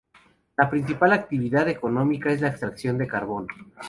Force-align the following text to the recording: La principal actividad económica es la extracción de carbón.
La 0.57 0.67
principal 0.67 1.13
actividad 1.13 1.69
económica 1.69 2.31
es 2.31 2.41
la 2.41 2.47
extracción 2.47 2.97
de 2.97 3.05
carbón. 3.05 3.45